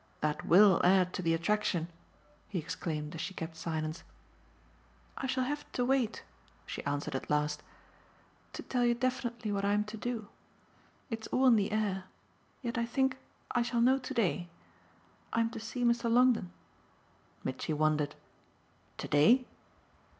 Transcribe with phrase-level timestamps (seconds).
[0.21, 1.87] That WILL add to the attraction!"
[2.49, 4.03] he exclaimed as she kept silence.
[5.15, 6.23] "I shall have to wait,"
[6.65, 7.61] she answered at last,
[8.53, 10.27] "to tell you definitely what I'm to do.
[11.11, 12.05] It's all in the air
[12.63, 13.17] yet I think
[13.51, 14.49] I shall know to day.
[15.33, 16.11] I'm to see Mr.
[16.11, 16.51] Longdon."
[17.43, 18.15] Mitchy wondered.
[18.97, 19.45] "To day?"